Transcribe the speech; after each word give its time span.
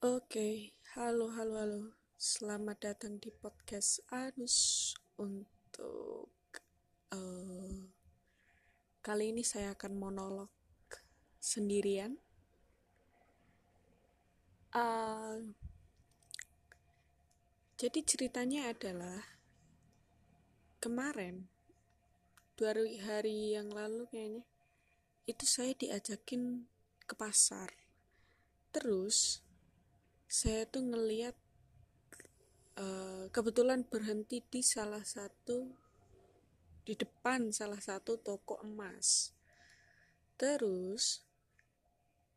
Oke, 0.00 0.72
halo, 0.96 1.28
halo, 1.36 1.60
halo. 1.60 1.82
Selamat 2.16 2.88
datang 2.88 3.20
di 3.20 3.28
podcast 3.28 4.00
Anus 4.08 4.96
untuk 5.20 6.32
uh, 7.12 7.68
kali 9.04 9.28
ini 9.28 9.44
saya 9.44 9.76
akan 9.76 10.00
monolog 10.00 10.48
sendirian. 11.36 12.16
Uh, 14.72 15.52
jadi 17.76 18.00
ceritanya 18.00 18.72
adalah 18.72 19.20
kemarin 20.80 21.52
dua 22.56 22.72
hari 23.04 23.52
yang 23.52 23.68
lalu 23.68 24.08
kayaknya 24.08 24.48
itu 25.28 25.44
saya 25.44 25.76
diajakin 25.76 26.64
ke 27.04 27.12
pasar. 27.12 27.68
Terus 28.72 29.44
saya 30.30 30.62
tuh 30.62 30.86
ngeliat 30.86 31.34
uh, 32.78 33.26
kebetulan 33.34 33.82
berhenti 33.82 34.46
di 34.46 34.62
salah 34.62 35.02
satu 35.02 35.66
di 36.86 36.94
depan 36.94 37.50
salah 37.50 37.82
satu 37.82 38.14
toko 38.22 38.62
emas. 38.62 39.34
Terus 40.38 41.26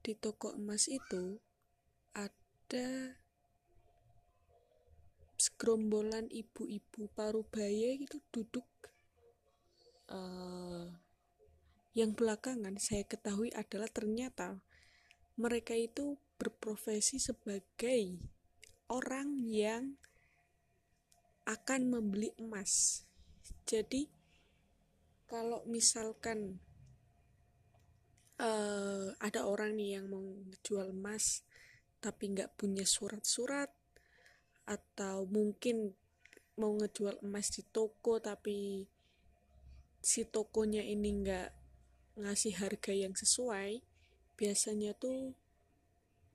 di 0.02 0.18
toko 0.18 0.58
emas 0.58 0.90
itu 0.90 1.38
ada 2.18 3.14
segerombolan 5.38 6.34
ibu-ibu 6.34 7.14
parubaya 7.14 7.94
itu 7.94 8.18
duduk 8.34 8.66
uh, 10.10 10.90
yang 11.94 12.18
belakangan 12.18 12.74
saya 12.82 13.06
ketahui 13.06 13.54
adalah 13.54 13.86
ternyata 13.86 14.58
mereka 15.38 15.78
itu 15.78 16.18
berprofesi 16.44 17.24
sebagai 17.24 18.20
orang 18.92 19.48
yang 19.48 19.96
akan 21.48 21.88
membeli 21.88 22.36
emas. 22.36 23.08
Jadi 23.64 24.12
kalau 25.32 25.64
misalkan 25.64 26.60
uh, 28.44 29.16
ada 29.24 29.48
orang 29.48 29.80
nih 29.80 30.00
yang 30.00 30.12
mau 30.12 30.36
jual 30.68 30.92
emas 30.92 31.48
tapi 32.04 32.36
nggak 32.36 32.60
punya 32.60 32.84
surat-surat 32.84 33.72
atau 34.68 35.24
mungkin 35.32 35.96
mau 36.60 36.76
ngejual 36.76 37.24
emas 37.24 37.56
di 37.56 37.64
toko 37.64 38.20
tapi 38.20 38.84
si 40.04 40.28
tokonya 40.28 40.84
ini 40.84 41.24
nggak 41.24 41.50
ngasih 42.20 42.60
harga 42.60 42.92
yang 42.92 43.16
sesuai 43.16 43.80
biasanya 44.36 44.92
tuh 45.00 45.32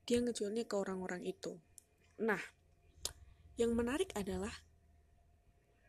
dia 0.08 0.24
ngejualnya 0.24 0.64
ke 0.64 0.72
orang-orang 0.72 1.28
itu. 1.28 1.60
Nah, 2.24 2.40
yang 3.60 3.76
menarik 3.76 4.08
adalah 4.16 4.64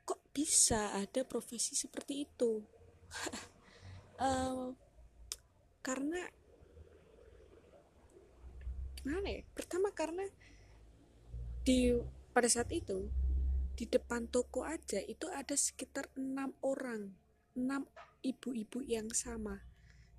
kok 0.03 0.19
bisa 0.35 0.91
ada 0.91 1.23
profesi 1.23 1.71
seperti 1.79 2.27
itu? 2.27 2.59
uh, 4.19 4.75
karena 5.87 6.19
gimana 8.99 9.39
ya? 9.39 9.41
Pertama 9.55 9.95
karena 9.95 10.27
di 11.63 11.95
pada 12.35 12.51
saat 12.51 12.67
itu 12.75 13.07
di 13.79 13.87
depan 13.87 14.27
toko 14.27 14.67
aja 14.67 14.99
itu 14.99 15.31
ada 15.31 15.55
sekitar 15.55 16.11
enam 16.19 16.51
orang, 16.59 17.15
enam 17.55 17.87
ibu-ibu 18.19 18.83
yang 18.83 19.07
sama, 19.15 19.63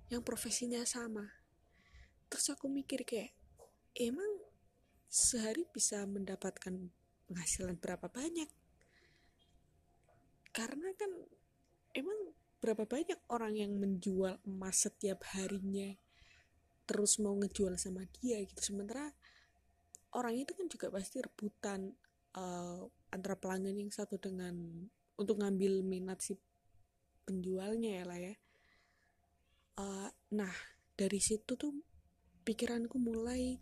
yang 0.09 0.25
profesinya 0.25 0.81
sama. 0.89 1.37
Terus 2.33 2.49
aku 2.49 2.65
mikir 2.65 3.05
kayak 3.05 3.37
emang 3.97 4.39
sehari 5.11 5.67
bisa 5.71 6.03
mendapatkan 6.07 6.91
penghasilan 7.27 7.79
berapa 7.79 8.07
banyak? 8.07 8.47
Karena 10.51 10.91
kan 10.95 11.11
emang 11.95 12.35
berapa 12.61 12.85
banyak 12.85 13.19
orang 13.33 13.57
yang 13.57 13.73
menjual 13.75 14.37
emas 14.45 14.85
setiap 14.85 15.25
harinya 15.33 15.97
terus 16.85 17.17
mau 17.23 17.33
ngejual 17.39 17.79
sama 17.79 18.03
dia 18.19 18.43
gitu. 18.43 18.59
Sementara 18.59 19.09
orang 20.11 20.43
itu 20.43 20.51
kan 20.51 20.67
juga 20.67 20.91
pasti 20.91 21.23
rebutan 21.23 21.87
uh, 22.35 22.83
antara 23.15 23.39
pelanggan 23.39 23.79
yang 23.79 23.91
satu 23.91 24.19
dengan 24.19 24.53
untuk 25.15 25.39
ngambil 25.39 25.83
minat 25.87 26.19
si 26.19 26.35
penjualnya 27.23 28.01
ya 28.01 28.03
lah 28.03 28.19
ya. 28.19 28.35
Uh, 29.79 30.09
nah 30.35 30.51
dari 30.99 31.17
situ 31.23 31.55
tuh 31.55 31.71
pikiranku 32.43 32.99
mulai 32.99 33.55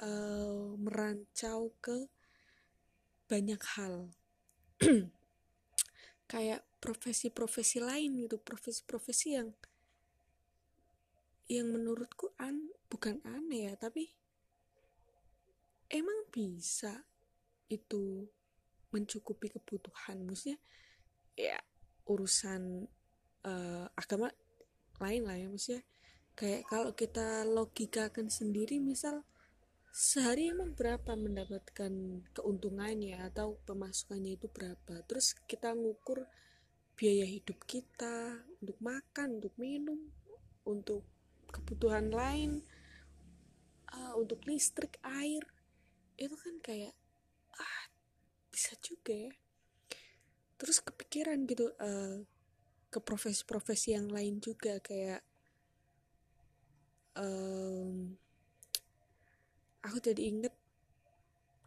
uh, 0.00 0.74
merancau 0.80 1.72
ke 1.80 2.08
banyak 3.30 3.62
hal. 3.78 4.10
Kayak 6.30 6.64
profesi-profesi 6.80 7.78
lain 7.84 8.24
gitu 8.24 8.40
profesi-profesi 8.40 9.36
yang 9.36 9.52
yang 11.50 11.68
menurutku 11.68 12.32
an 12.40 12.72
bukan 12.86 13.18
aneh 13.26 13.68
ya 13.68 13.74
tapi 13.74 14.08
emang 15.90 16.30
bisa 16.30 17.04
itu 17.68 18.26
mencukupi 18.90 19.50
kebutuhan. 19.50 20.22
Maksudnya 20.26 20.58
ya 21.38 21.58
urusan 22.06 22.86
uh, 23.46 23.86
agama 23.94 24.30
lain 25.02 25.22
lah 25.26 25.36
ya 25.38 25.46
maksudnya. 25.50 25.82
Kayak 26.38 26.70
kalau 26.70 26.90
kita 26.94 27.44
logikakan 27.44 28.30
sendiri 28.30 28.78
misal 28.78 29.26
sehari 29.90 30.54
emang 30.54 30.78
berapa 30.78 31.18
mendapatkan 31.18 31.92
keuntungannya 32.30 33.18
atau 33.26 33.58
pemasukannya 33.66 34.38
itu 34.38 34.46
berapa? 34.46 35.02
Terus 35.10 35.34
kita 35.50 35.74
ngukur 35.74 36.24
biaya 36.94 37.26
hidup 37.26 37.58
kita 37.66 38.44
untuk 38.62 38.78
makan 38.78 39.42
untuk 39.42 39.54
minum 39.58 39.98
untuk 40.62 41.02
kebutuhan 41.50 42.14
lain 42.14 42.62
uh, 43.90 44.14
untuk 44.14 44.42
listrik 44.46 44.96
air. 45.02 45.42
Itu 46.14 46.38
kan 46.38 46.62
kayak 46.62 46.94
ah 47.58 47.82
bisa 48.54 48.78
juga 48.78 49.14
ya. 49.14 49.34
Terus 50.60 50.78
kepikiran 50.84 51.48
gitu 51.48 51.72
uh, 51.80 52.22
ke 52.90 52.98
profesi-profesi 53.02 53.94
yang 53.96 54.10
lain 54.10 54.38
juga 54.42 54.78
kayak 54.82 55.22
um, 57.16 58.14
aku 59.86 59.96
jadi 60.00 60.22
inget 60.30 60.54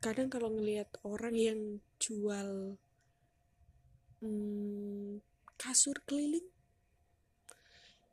kadang 0.03 0.28
kalau 0.28 0.51
ngelihat 0.51 0.90
orang 1.07 1.35
yang 1.35 1.59
jual 1.97 2.75
hmm, 4.19 5.24
kasur 5.56 5.96
keliling 6.03 6.46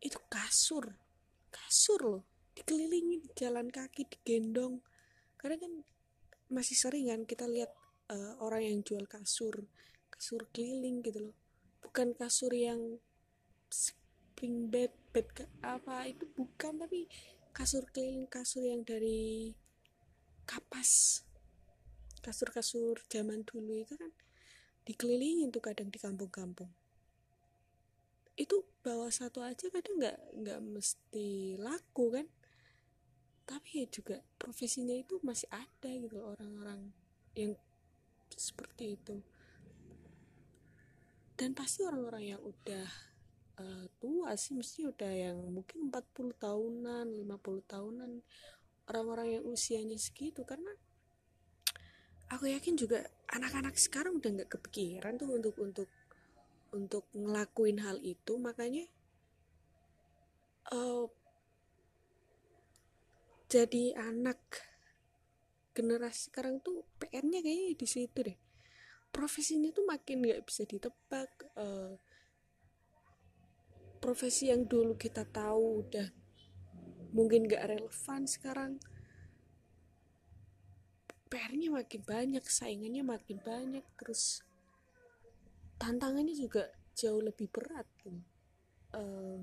itu 0.01 0.17
kasur 0.33 0.97
kasur 1.51 2.01
loh 2.01 2.25
dikelilingi 2.61 3.33
jalan 3.33 3.73
kaki 3.73 4.05
digendong. 4.05 4.85
Karena 5.41 5.57
kan 5.57 5.73
masih 6.53 6.77
sering 6.77 7.09
kan 7.09 7.25
kita 7.25 7.49
lihat 7.49 7.73
uh, 8.13 8.37
orang 8.45 8.67
yang 8.69 8.79
jual 8.85 9.09
kasur 9.09 9.65
kasur 10.13 10.45
keliling 10.53 11.01
gitu 11.01 11.33
loh. 11.33 11.37
Bukan 11.81 12.13
kasur 12.13 12.53
yang 12.53 13.01
spring 13.73 14.69
bed 14.69 14.93
bed 15.11 15.27
apa 15.65 16.05
itu 16.05 16.29
bukan 16.37 16.85
tapi 16.85 17.09
kasur 17.57 17.89
keliling 17.89 18.29
kasur 18.29 18.61
yang 18.61 18.85
dari 18.85 19.57
kapas. 20.51 21.23
Kasur-kasur 22.19 22.99
zaman 23.07 23.47
dulu 23.47 23.79
itu 23.79 23.95
kan 23.95 24.11
dikelilingi 24.83 25.47
tuh 25.55 25.63
kadang 25.63 25.95
di 25.95 26.03
kampung-kampung. 26.03 26.69
Itu 28.35 28.67
bawa 28.83 29.15
satu 29.15 29.47
aja 29.47 29.71
kadang 29.71 30.03
nggak 30.03 30.19
nggak 30.43 30.61
mesti 30.67 31.55
laku 31.55 32.19
kan. 32.19 32.27
Tapi 33.47 33.83
ya 33.83 33.87
juga 33.87 34.19
profesinya 34.43 34.95
itu 34.99 35.23
masih 35.23 35.47
ada 35.55 35.91
gitu 35.91 36.19
orang-orang 36.19 36.91
yang 37.39 37.55
seperti 38.35 38.99
itu. 38.99 39.23
Dan 41.39 41.57
pasti 41.57 41.87
orang-orang 41.87 42.37
yang 42.37 42.43
udah 42.43 42.87
uh, 43.63 43.87
tua 43.97 44.37
sih 44.37 44.53
mesti 44.53 44.85
udah 44.89 45.09
yang 45.09 45.39
mungkin 45.51 45.89
40 45.89 46.37
tahunan 46.37 47.07
50 47.17 47.73
tahunan 47.73 48.11
orang-orang 48.91 49.39
yang 49.39 49.45
usianya 49.47 49.95
segitu 49.95 50.43
karena 50.43 50.75
aku 52.35 52.51
yakin 52.51 52.75
juga 52.75 53.07
anak-anak 53.31 53.79
sekarang 53.79 54.19
udah 54.19 54.31
nggak 54.43 54.51
kepikiran 54.51 55.15
tuh 55.15 55.31
untuk 55.31 55.55
untuk 55.63 55.89
untuk 56.75 57.07
ngelakuin 57.15 57.79
hal 57.83 58.03
itu. 58.03 58.35
Makanya 58.39 58.87
uh, 60.75 61.07
jadi 63.51 63.95
anak 63.99 64.39
generasi 65.75 66.31
sekarang 66.31 66.59
tuh 66.59 66.83
PR-nya 66.99 67.43
kayaknya 67.43 67.79
di 67.79 67.87
situ 67.87 68.19
deh. 68.27 68.39
Profesinya 69.11 69.75
tuh 69.75 69.87
makin 69.87 70.23
nggak 70.23 70.43
bisa 70.47 70.63
ditebak 70.67 71.31
uh, 71.59 71.95
profesi 73.99 74.49
yang 74.55 74.65
dulu 74.71 74.95
kita 74.95 75.27
tahu 75.27 75.85
udah 75.87 76.20
mungkin 77.13 77.47
gak 77.47 77.71
relevan 77.71 78.27
sekarang. 78.27 78.73
PR-nya 81.31 81.71
makin 81.71 82.03
banyak 82.03 82.43
saingannya 82.43 83.07
makin 83.07 83.39
banyak 83.39 83.87
terus 83.95 84.43
tantangannya 85.79 86.35
juga 86.35 86.75
jauh 86.99 87.23
lebih 87.23 87.47
berat 87.55 87.87
uh, 88.99 89.39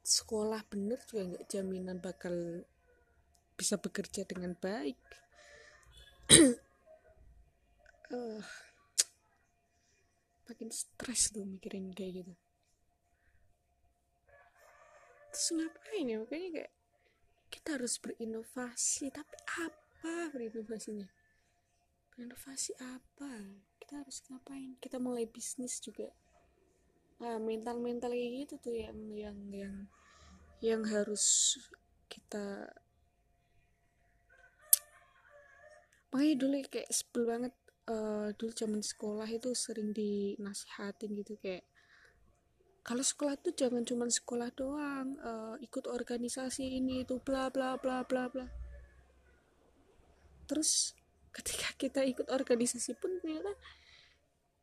sekolah 0.00 0.64
bener 0.72 0.96
juga 1.04 1.36
nggak 1.36 1.46
jaminan 1.52 2.00
bakal 2.00 2.64
bisa 3.56 3.76
bekerja 3.76 4.24
dengan 4.24 4.56
baik. 4.56 4.96
Uh, 8.08 8.40
makin 10.48 10.70
stres 10.70 11.34
tuh 11.34 11.42
mikirin 11.42 11.90
kayak 11.90 12.22
gitu 12.22 12.45
terus 15.36 15.52
ngapain 15.52 16.08
ya? 16.08 16.16
Makanya 16.24 16.48
kayak 16.48 16.72
kita 17.52 17.68
harus 17.76 18.00
berinovasi 18.00 19.12
tapi 19.12 19.36
apa 19.60 20.32
berinovasinya? 20.32 21.04
Berinovasi 22.16 22.72
apa? 22.80 23.60
Kita 23.76 24.00
harus 24.00 24.24
ngapain? 24.32 24.80
Kita 24.80 24.96
mulai 24.96 25.28
bisnis 25.28 25.76
juga. 25.84 26.08
Nah, 27.20 27.36
mental 27.36 27.84
mental 27.84 28.16
kayak 28.16 28.48
gitu 28.48 28.54
tuh 28.64 28.76
yang 28.80 28.96
yang 29.12 29.36
yang 29.52 29.76
yang 30.64 30.82
harus 30.88 31.56
kita 32.08 32.72
makanya 36.08 36.36
dulu 36.40 36.54
kayak 36.72 36.88
sebel 36.88 37.28
banget 37.28 37.54
uh, 37.92 38.32
dulu 38.40 38.52
zaman 38.56 38.80
sekolah 38.80 39.28
itu 39.28 39.52
sering 39.52 39.92
dinasihatin 39.92 41.12
gitu 41.12 41.36
kayak 41.44 41.68
kalau 42.86 43.02
sekolah 43.02 43.34
tuh 43.42 43.50
jangan 43.50 43.82
cuma 43.82 44.06
sekolah 44.06 44.54
doang 44.54 45.18
uh, 45.18 45.58
ikut 45.58 45.90
organisasi 45.90 46.78
ini 46.78 47.02
itu 47.02 47.18
bla 47.18 47.50
bla 47.50 47.74
bla 47.74 48.06
bla 48.06 48.30
bla. 48.30 48.46
Terus 50.46 50.94
ketika 51.36 51.74
kita 51.74 52.00
ikut 52.06 52.30
organisasi 52.30 52.94
pun 52.94 53.18
ternyata 53.18 53.50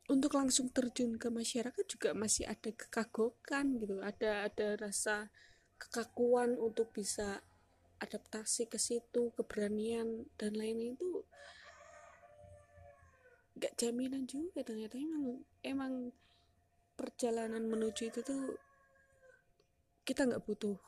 untuk 0.07 0.39
langsung 0.39 0.71
terjun 0.71 1.19
ke 1.19 1.27
masyarakat 1.27 1.83
juga 1.83 2.15
masih 2.15 2.47
ada 2.47 2.71
kekagokan 2.71 3.83
gitu. 3.83 3.99
Ada 3.99 4.47
ada 4.47 4.67
rasa 4.79 5.27
kekakuan 5.75 6.55
untuk 6.55 6.95
bisa 6.95 7.43
adaptasi 7.99 8.71
ke 8.71 8.79
situ 8.79 9.35
keberanian 9.35 10.31
dan 10.39 10.55
lain-lain 10.55 10.95
itu 10.95 11.27
gak 13.59 13.75
jaminan 13.75 14.23
juga 14.23 14.63
ternyata. 14.63 14.95
Emang 14.95 15.43
emang 15.59 15.93
perjalanan 17.03 17.67
menuju 17.67 18.07
itu 18.07 18.23
tuh 18.23 18.55
kita 20.07 20.23
nggak 20.23 20.47
butuh 20.47 20.79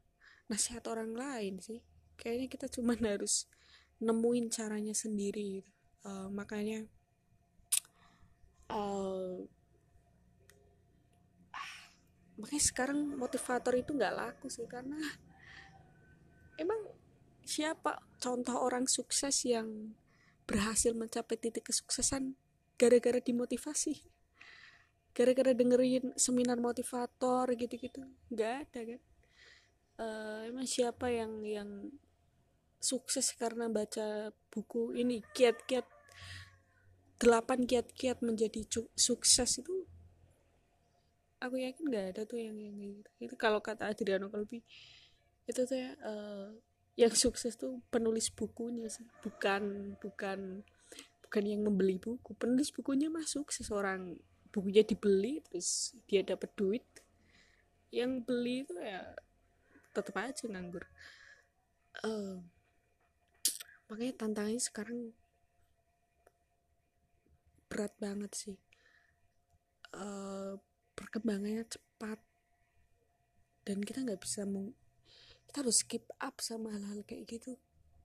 nasihat 0.50 0.80
orang 0.88 1.12
lain 1.12 1.60
sih. 1.60 1.84
Kayaknya 2.16 2.48
kita 2.48 2.66
cuma 2.72 2.96
harus 2.96 3.44
nemuin 4.00 4.48
caranya 4.48 4.96
sendiri 4.96 5.60
gitu. 5.60 5.72
uh, 6.08 6.30
makanya 6.32 6.88
uh, 8.72 9.44
makanya 12.38 12.64
sekarang 12.64 13.18
motivator 13.18 13.74
itu 13.74 13.92
nggak 13.92 14.14
laku 14.16 14.48
sih 14.48 14.64
karena 14.64 14.96
emang 16.56 16.80
siapa? 17.44 18.00
Contoh 18.16 18.56
orang 18.56 18.88
sukses 18.88 19.44
yang 19.44 19.92
berhasil 20.48 20.96
mencapai 20.96 21.36
titik 21.36 21.68
kesuksesan 21.68 22.38
gara-gara 22.80 23.20
dimotivasi 23.20 24.17
gara-gara 25.18 25.50
dengerin 25.50 26.14
seminar 26.14 26.62
motivator 26.62 27.50
gitu-gitu. 27.58 28.06
Nggak 28.30 28.54
ada 28.62 28.80
kan? 28.86 29.00
Uh, 29.98 30.40
emang 30.46 30.62
siapa 30.70 31.10
yang 31.10 31.42
yang 31.42 31.90
sukses 32.78 33.34
karena 33.34 33.66
baca 33.66 34.30
buku 34.54 34.94
ini? 34.94 35.18
Kiat-kiat 35.34 35.82
delapan 37.18 37.66
kiat-kiat 37.66 38.22
menjadi 38.22 38.62
sukses 38.94 39.58
itu 39.58 39.74
aku 41.42 41.58
yakin 41.66 41.90
nggak 41.90 42.06
ada 42.14 42.22
tuh 42.22 42.38
yang 42.38 42.54
yang 42.54 42.78
gitu. 42.78 43.10
Itu 43.18 43.34
kalau 43.34 43.58
kata 43.58 43.90
Adriano 43.90 44.30
Kolbi 44.30 44.62
itu 45.50 45.60
tuh 45.66 45.74
ya 45.74 45.98
uh, 45.98 46.54
yang 46.94 47.10
sukses 47.10 47.58
tuh 47.58 47.82
penulis 47.90 48.30
bukunya 48.30 48.86
sih. 48.86 49.02
Bukan 49.26 49.94
bukan 49.98 50.62
bukan 51.26 51.42
yang 51.42 51.66
membeli 51.66 51.98
buku. 51.98 52.38
Penulis 52.38 52.70
bukunya 52.70 53.10
mah 53.10 53.26
sukses 53.26 53.66
orang 53.74 54.14
bukunya 54.48 54.82
dibeli 54.82 55.40
terus 55.44 55.94
dia 56.08 56.24
dapat 56.24 56.50
duit 56.56 56.84
yang 57.88 58.20
beli 58.20 58.64
itu 58.68 58.76
ya 58.76 59.16
tetap 59.96 60.14
aja 60.20 60.44
nganggur. 60.46 60.84
Uh, 62.04 62.44
makanya 63.88 64.14
tantangannya 64.14 64.62
sekarang 64.62 65.16
berat 67.66 67.92
banget 67.98 68.32
sih. 68.36 68.56
Uh, 69.88 70.60
perkembangannya 70.92 71.64
cepat 71.64 72.20
dan 73.64 73.80
kita 73.80 74.04
nggak 74.04 74.20
bisa 74.20 74.44
meng 74.44 74.76
kita 75.48 75.64
harus 75.64 75.80
keep 75.80 76.04
up 76.20 76.36
sama 76.44 76.76
hal-hal 76.76 77.00
kayak 77.08 77.24
gitu. 77.24 77.56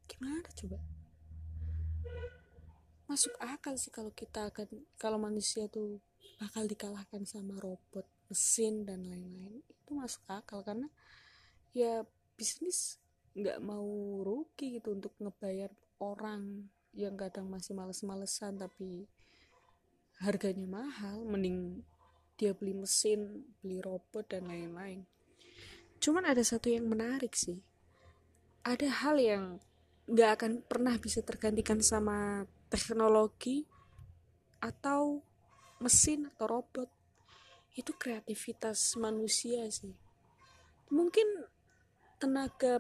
Gimana 0.07 0.47
coba? 0.55 0.79
Masuk 3.03 3.35
akal 3.43 3.75
sih 3.75 3.91
kalau 3.91 4.15
kita 4.15 4.47
akan 4.47 4.87
kalau 4.95 5.19
manusia 5.19 5.67
tuh 5.67 5.99
bakal 6.41 6.67
dikalahkan 6.67 7.23
sama 7.23 7.55
robot 7.59 8.05
mesin 8.27 8.83
dan 8.83 9.05
lain-lain. 9.05 9.63
Itu 9.69 9.95
masuk 9.95 10.23
akal 10.27 10.65
karena 10.65 10.87
ya 11.73 12.03
bisnis 12.35 13.01
nggak 13.33 13.61
mau 13.65 13.85
rugi 14.21 14.77
gitu 14.77 14.93
untuk 14.93 15.13
ngebayar 15.17 15.73
orang 15.97 16.69
yang 16.93 17.17
kadang 17.17 17.49
masih 17.49 17.73
males-malesan 17.73 18.61
tapi 18.61 19.09
harganya 20.21 20.69
mahal 20.69 21.25
mending 21.25 21.81
dia 22.37 22.53
beli 22.53 22.77
mesin 22.77 23.45
beli 23.61 23.81
robot 23.81 24.29
dan 24.29 24.45
lain-lain. 24.45 25.05
Cuman 25.97 26.27
ada 26.27 26.41
satu 26.43 26.69
yang 26.69 26.85
menarik 26.85 27.33
sih. 27.33 27.63
Ada 28.63 28.87
hal 29.03 29.15
yang 29.19 29.43
nggak 30.09 30.29
akan 30.39 30.51
pernah 30.67 30.95
bisa 30.99 31.23
tergantikan 31.23 31.79
sama 31.79 32.43
teknologi 32.67 33.63
atau 34.59 35.23
mesin 35.83 36.31
atau 36.31 36.47
robot. 36.47 36.87
Itu 37.75 37.91
kreativitas 37.99 38.95
manusia 38.95 39.67
sih. 39.67 39.91
Mungkin 40.87 41.27
tenaga 42.23 42.79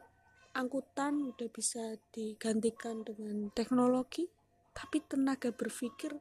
angkutan 0.55 1.33
udah 1.33 1.49
bisa 1.51 1.99
digantikan 2.15 3.03
dengan 3.03 3.51
teknologi 3.51 4.29
tapi 4.73 5.01
tenaga 5.05 5.51
berpikir 5.53 6.13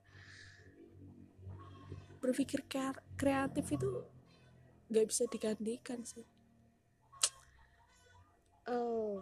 berpikir 2.19 2.65
kreatif 3.17 3.67
itu 3.71 3.89
nggak 4.93 5.07
bisa 5.09 5.25
digantikan 5.29 6.01
sih. 6.05 6.25
Oh. 8.63 9.19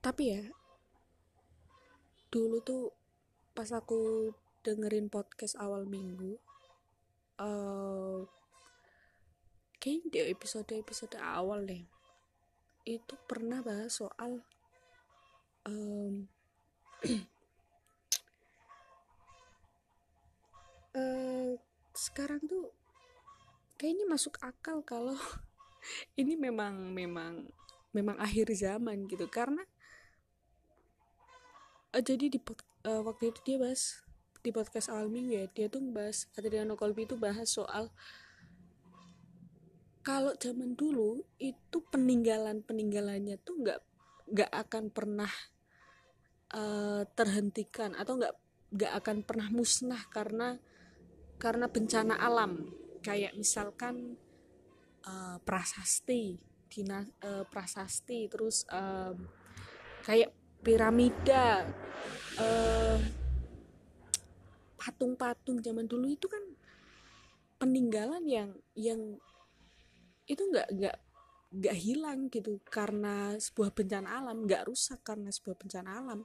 tapi 0.00 0.32
ya 0.32 0.42
dulu 2.32 2.56
tuh 2.64 2.88
pas 3.52 3.68
aku 3.68 4.32
dengerin 4.60 5.08
podcast 5.08 5.56
awal 5.56 5.88
minggu 5.88 6.36
uh, 7.40 8.24
kayaknya 9.80 10.08
di 10.12 10.18
episode 10.32 10.70
episode 10.76 11.16
awal 11.16 11.64
deh 11.64 11.84
itu 12.84 13.14
pernah 13.28 13.60
bahas 13.64 13.96
soal 13.96 14.40
um, 15.64 16.28
uh, 20.96 21.52
sekarang 22.04 22.40
tuh 22.44 22.72
kayaknya 23.80 24.04
masuk 24.04 24.36
akal 24.44 24.84
kalau 24.84 25.16
ini 26.20 26.36
memang 26.36 26.92
memang 26.92 27.48
memang 27.96 28.16
akhir 28.20 28.52
zaman 28.54 29.08
gitu. 29.08 29.26
Karena 29.32 29.64
uh, 31.96 32.02
jadi 32.02 32.28
di 32.28 32.38
uh, 32.86 33.02
waktu 33.04 33.32
itu 33.32 33.40
dia 33.44 33.56
bahas 33.56 34.04
di 34.40 34.50
podcast 34.50 34.88
awal 34.88 35.12
minggu 35.12 35.36
ya 35.36 35.46
dia 35.52 35.66
tuh 35.68 35.84
bahas 35.92 36.28
Adriano 36.36 36.74
Colby 36.76 37.04
itu 37.04 37.16
bahas 37.20 37.48
soal 37.48 37.92
kalau 40.00 40.32
zaman 40.40 40.74
dulu 40.74 41.20
itu 41.36 41.78
peninggalan 41.92 42.64
peninggalannya 42.64 43.36
tuh 43.44 43.60
nggak 43.60 43.80
nggak 44.30 44.50
akan 44.50 44.84
pernah 44.88 45.32
uh, 46.54 47.02
terhentikan 47.12 47.92
atau 47.98 48.16
nggak 48.16 48.34
nggak 48.70 48.92
akan 49.02 49.16
pernah 49.26 49.48
musnah 49.50 50.02
karena 50.08 50.56
karena 51.40 51.66
bencana 51.66 52.16
alam. 52.16 52.70
Kayak 53.00 53.32
misalkan 53.32 54.20
uh, 55.08 55.36
prasasti 55.40 56.36
dina 56.70 57.02
uh, 57.24 57.42
prasasti 57.48 58.30
terus 58.30 58.62
um, 58.70 59.26
kayak 60.06 60.30
piramida 60.62 61.66
patung-patung 64.80 65.60
zaman 65.60 65.84
dulu 65.84 66.08
itu 66.08 66.24
kan 66.24 66.40
peninggalan 67.60 68.24
yang 68.24 68.56
yang 68.72 69.20
itu 70.24 70.40
nggak 70.40 70.68
nggak 70.72 70.96
nggak 71.50 71.76
hilang 71.76 72.32
gitu 72.32 72.62
karena 72.64 73.36
sebuah 73.36 73.74
bencana 73.76 74.22
alam 74.22 74.48
nggak 74.48 74.64
rusak 74.64 75.04
karena 75.04 75.28
sebuah 75.28 75.60
bencana 75.60 75.90
alam. 76.00 76.20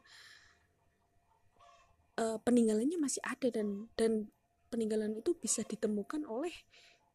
Uh, 2.16 2.40
peninggalannya 2.48 2.96
masih 2.96 3.20
ada 3.28 3.52
dan 3.52 3.92
dan 4.00 4.32
peninggalan 4.72 5.20
itu 5.20 5.36
bisa 5.36 5.68
ditemukan 5.68 6.24
oleh 6.24 6.56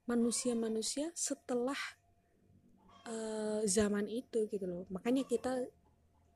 manusia-manusia 0.04 1.08
setelah 1.16 1.78
uh, 3.08 3.64
zaman 3.64 4.04
itu 4.10 4.44
gitu 4.52 4.66
loh. 4.68 4.84
Makanya 4.92 5.24
kita 5.24 5.64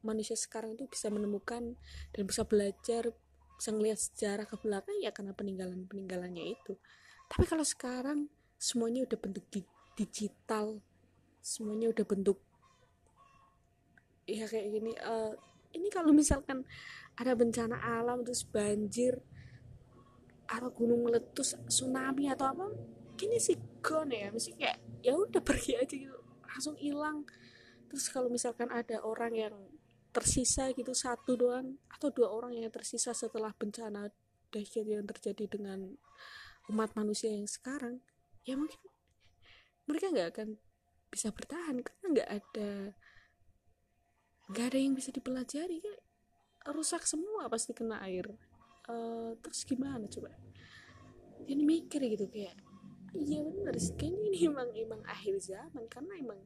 manusia 0.00 0.38
sekarang 0.38 0.78
itu 0.78 0.88
bisa 0.88 1.12
menemukan 1.12 1.76
dan 2.12 2.22
bisa 2.24 2.46
belajar 2.46 3.12
bisa 3.56 3.70
ngelihat 3.70 3.98
sejarah 3.98 4.46
ke 4.46 4.56
belakang 4.58 4.98
ya 5.00 5.10
karena 5.14 5.32
peninggalan 5.32 5.86
peninggalannya 5.86 6.54
itu. 6.54 6.78
Tapi 7.30 7.44
kalau 7.48 7.64
sekarang 7.64 8.28
semuanya 8.58 9.04
udah 9.04 9.18
bentuk 9.18 9.44
di 9.50 9.60
digital 9.94 10.82
semuanya 11.44 11.92
udah 11.92 12.06
bentuk 12.08 12.40
ya 14.24 14.48
kayak 14.48 14.72
gini 14.72 14.96
uh, 15.04 15.36
ini 15.76 15.92
kalau 15.92 16.10
misalkan 16.10 16.64
ada 17.14 17.36
bencana 17.36 17.78
alam 17.78 18.24
terus 18.24 18.42
banjir 18.42 19.20
atau 20.48 20.70
gunung 20.70 21.06
meletus 21.06 21.56
tsunami 21.68 22.30
atau 22.30 22.46
apa 22.50 22.66
kini 23.14 23.38
sih 23.38 23.58
gone 23.80 24.14
ya. 24.14 24.28
Mesti 24.30 24.50
kayak 24.58 24.78
ya 25.02 25.12
udah 25.14 25.42
pergi 25.42 25.78
aja 25.78 25.94
gitu 25.94 26.18
langsung 26.44 26.76
hilang. 26.78 27.26
Terus 27.90 28.10
kalau 28.10 28.30
misalkan 28.30 28.70
ada 28.70 29.02
orang 29.02 29.32
yang 29.34 29.54
tersisa 30.14 30.70
gitu 30.70 30.94
satu 30.94 31.34
doang 31.34 31.82
atau 31.90 32.14
dua 32.14 32.30
orang 32.30 32.54
yang 32.54 32.70
tersisa 32.70 33.10
setelah 33.10 33.50
bencana 33.50 34.14
dahsyat 34.54 34.86
yang 34.86 35.02
terjadi 35.10 35.50
dengan 35.50 35.98
umat 36.70 36.94
manusia 36.94 37.34
yang 37.34 37.50
sekarang 37.50 37.98
ya 38.46 38.54
mungkin 38.54 38.78
mereka 39.90 40.14
nggak 40.14 40.28
akan 40.38 40.48
bisa 41.10 41.34
bertahan 41.34 41.82
karena 41.82 42.06
nggak 42.14 42.30
ada 42.30 42.70
nggak 44.54 44.66
ada 44.70 44.78
yang 44.78 44.94
bisa 44.94 45.10
dipelajari 45.10 45.82
kayak 45.82 46.02
rusak 46.72 47.04
semua 47.04 47.48
pasti 47.52 47.76
kena 47.76 48.00
air. 48.00 48.24
Uh, 48.84 49.36
terus 49.40 49.64
gimana 49.64 50.04
coba? 50.08 50.32
Ini 51.44 51.60
mikir 51.64 52.00
gitu 52.08 52.28
kayak 52.28 52.56
iya 53.14 53.38
benar 53.46 53.78
sih 53.78 53.94
ini 53.94 54.50
emang 54.50 54.74
emang 54.74 54.98
akhir 55.06 55.38
zaman 55.38 55.86
karena 55.86 56.18
emang 56.18 56.40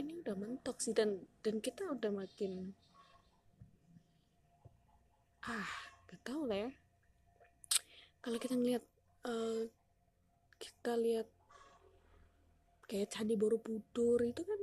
ini 0.00 0.24
udah 0.24 0.34
mentok 0.38 0.80
sih 0.80 0.96
dan 0.96 1.20
dan 1.44 1.60
kita 1.60 1.84
udah 1.92 2.08
makin 2.08 2.72
ah 5.42 5.72
gak 6.06 6.22
tau 6.22 6.46
lah 6.46 6.68
ya. 6.68 6.70
Kalau 8.22 8.38
kita 8.38 8.54
ngeliat 8.54 8.84
uh, 9.26 9.66
kita 10.62 10.94
lihat 10.94 11.26
kayak 12.86 13.10
Candi 13.10 13.34
Borobudur 13.34 14.22
itu 14.22 14.46
kan 14.46 14.60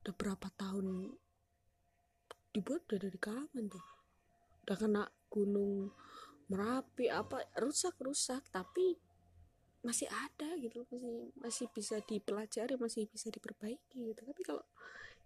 udah 0.00 0.14
berapa 0.16 0.48
tahun 0.56 1.12
dibuat 2.56 2.88
udah 2.88 2.98
dari 3.04 3.18
kapan 3.20 3.68
tuh? 3.68 3.84
Udah 4.64 4.76
kena 4.80 5.04
gunung 5.28 5.92
merapi 6.48 7.12
apa 7.12 7.46
rusak 7.60 7.94
rusak 8.00 8.42
tapi 8.48 8.96
masih 9.80 10.08
ada 10.12 10.48
gitu 10.60 10.84
masih 10.92 11.32
masih 11.40 11.66
bisa 11.72 11.96
dipelajari 12.04 12.74
masih 12.76 13.08
bisa 13.08 13.32
diperbaiki 13.32 14.12
gitu. 14.12 14.22
Tapi 14.22 14.42
kalau 14.44 14.64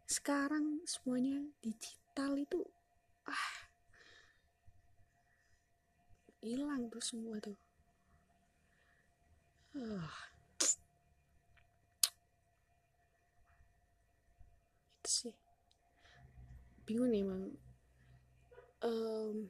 sekarang 0.05 0.85
semuanya 0.85 1.43
digital 1.65 2.37
itu 2.39 2.61
ah 3.27 3.51
hilang 6.45 6.93
tuh 6.93 7.03
semua 7.03 7.41
tuh. 7.41 7.57
Uh. 9.75 10.35
sih. 15.15 15.35
Bingung 16.85 17.09
nih 17.09 17.25
emang 17.25 17.43
um, 18.85 19.49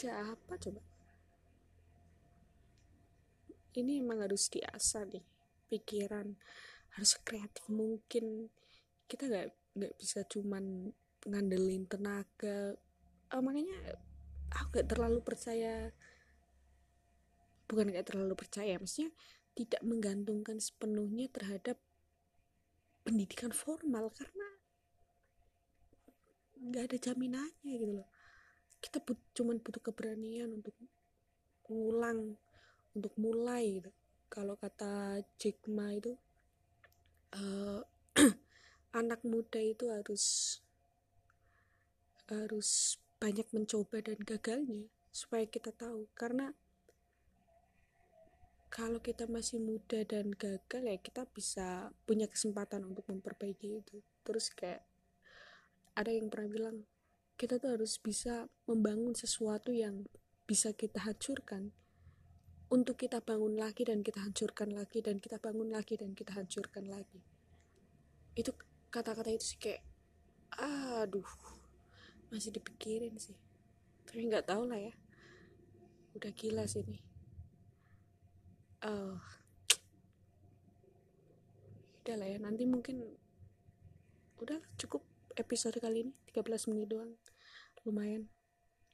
kerja 0.00 0.32
apa 0.32 0.56
coba? 0.56 0.80
Ini 3.76 4.00
emang 4.00 4.24
harus 4.24 4.48
diasah 4.48 5.04
nih 5.04 5.20
pikiran. 5.68 6.32
Harus 6.96 7.20
kreatif 7.20 7.68
mungkin. 7.68 8.48
Kita 9.04 9.28
nggak 9.28 9.76
nggak 9.76 9.92
bisa 10.00 10.24
cuman 10.24 10.88
ngandelin 11.28 11.84
tenaga. 11.84 12.80
Uh, 13.28 13.44
makanya 13.44 13.76
aku 14.56 14.80
nggak 14.80 14.88
terlalu 14.88 15.20
percaya. 15.20 15.92
Bukan 17.68 17.92
kayak 17.92 18.08
terlalu 18.08 18.32
percaya 18.40 18.80
maksudnya 18.80 19.12
tidak 19.52 19.84
menggantungkan 19.84 20.56
sepenuhnya 20.64 21.28
terhadap 21.28 21.76
pendidikan 23.04 23.52
formal 23.52 24.08
karena 24.16 24.48
nggak 26.56 26.88
ada 26.88 26.96
jaminannya 26.96 27.68
gitu 27.68 28.00
loh 28.00 28.08
kita 28.80 28.98
but, 29.04 29.20
cuman 29.36 29.60
butuh 29.60 29.80
keberanian 29.84 30.56
untuk 30.56 30.74
ngulang 31.68 32.34
untuk 32.96 33.14
mulai 33.20 33.78
gitu. 33.78 33.90
Kalau 34.30 34.56
kata 34.56 35.22
Jack 35.38 35.62
Ma 35.70 35.94
itu 35.94 36.16
uh, 37.36 37.82
anak 39.00 39.22
muda 39.22 39.60
itu 39.62 39.86
harus 39.90 40.58
harus 42.30 42.98
banyak 43.18 43.46
mencoba 43.50 44.00
dan 44.00 44.18
gagalnya 44.22 44.86
supaya 45.10 45.44
kita 45.46 45.74
tahu. 45.74 46.06
Karena 46.14 46.54
kalau 48.70 49.02
kita 49.02 49.26
masih 49.26 49.58
muda 49.58 50.06
dan 50.06 50.30
gagal 50.30 50.82
ya 50.86 50.96
kita 51.02 51.26
bisa 51.34 51.90
punya 52.06 52.30
kesempatan 52.30 52.86
untuk 52.86 53.02
memperbaiki 53.10 53.82
itu. 53.82 53.98
Terus 54.22 54.50
kayak 54.54 54.86
ada 55.98 56.10
yang 56.14 56.30
pernah 56.30 56.48
bilang 56.48 56.76
kita 57.40 57.56
tuh 57.56 57.72
harus 57.72 57.96
bisa 57.96 58.52
membangun 58.68 59.16
sesuatu 59.16 59.72
yang 59.72 60.04
bisa 60.44 60.76
kita 60.76 61.00
hancurkan. 61.00 61.72
Untuk 62.68 63.00
kita 63.00 63.24
bangun 63.24 63.56
lagi 63.56 63.82
dan 63.88 64.04
kita 64.04 64.20
hancurkan 64.20 64.76
lagi 64.76 65.00
dan 65.00 65.18
kita 65.18 65.40
bangun 65.40 65.72
lagi 65.72 65.96
dan 65.96 66.12
kita 66.12 66.36
hancurkan 66.36 66.86
lagi. 66.86 67.24
Itu 68.36 68.52
kata-kata 68.92 69.32
itu 69.32 69.56
sih 69.56 69.58
kayak 69.58 69.82
aduh 70.54 71.26
masih 72.28 72.52
dipikirin 72.52 73.16
sih. 73.16 73.34
Tapi 74.04 74.28
nggak 74.28 74.46
tahu 74.46 74.68
lah 74.68 74.78
ya. 74.78 74.94
Udah 76.14 76.30
gila 76.30 76.68
sih 76.68 76.84
nih 76.84 77.10
uh, 78.84 79.16
udah 82.00 82.16
lah 82.16 82.28
ya 82.28 82.38
nanti 82.40 82.64
mungkin 82.64 83.04
udah 84.40 84.60
cukup 84.80 85.04
episode 85.36 85.78
kali 85.78 86.08
ini 86.08 86.12
13 86.32 86.70
menit 86.72 86.88
doang. 86.90 87.12
Lumayan. 87.86 88.26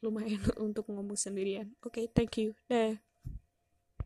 Lumayan 0.05 0.41
untuk 0.67 0.89
ngomong 0.93 1.17
sendirian. 1.17 1.73
Oke 1.81 2.05
okay, 2.05 2.07
thank 2.13 2.37
you. 2.37 2.53
Dah 2.69 3.06